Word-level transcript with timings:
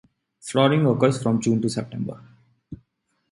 Flowering 0.39 0.87
occurs 0.87 1.21
from 1.21 1.39
June 1.39 1.61
to 1.61 1.69
September. 1.69 2.19